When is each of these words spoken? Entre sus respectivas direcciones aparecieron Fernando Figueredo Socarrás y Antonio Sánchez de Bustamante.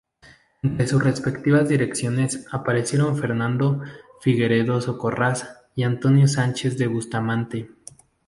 Entre 0.63 0.87
sus 0.87 1.03
respectivas 1.03 1.69
direcciones 1.69 2.47
aparecieron 2.49 3.15
Fernando 3.19 3.83
Figueredo 4.19 4.81
Socarrás 4.81 5.47
y 5.75 5.83
Antonio 5.83 6.27
Sánchez 6.27 6.79
de 6.79 6.87
Bustamante. 6.87 7.69